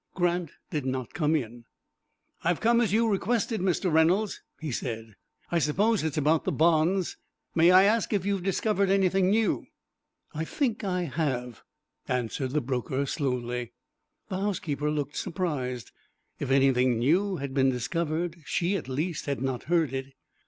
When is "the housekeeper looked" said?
14.27-15.17